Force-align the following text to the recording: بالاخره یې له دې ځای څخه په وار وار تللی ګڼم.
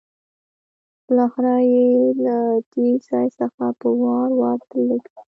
بالاخره 1.05 1.55
یې 1.71 1.87
له 2.23 2.37
دې 2.71 2.89
ځای 3.07 3.27
څخه 3.39 3.63
په 3.79 3.87
وار 4.01 4.29
وار 4.39 4.59
تللی 4.69 4.97
ګڼم. 5.05 5.23